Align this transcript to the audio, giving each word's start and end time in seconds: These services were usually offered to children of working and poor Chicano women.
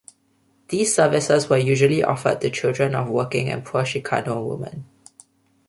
These 0.69 0.95
services 0.95 1.47
were 1.47 1.59
usually 1.59 2.03
offered 2.03 2.41
to 2.41 2.49
children 2.49 2.95
of 2.95 3.07
working 3.07 3.49
and 3.49 3.63
poor 3.63 3.83
Chicano 3.83 4.43
women. 4.43 4.85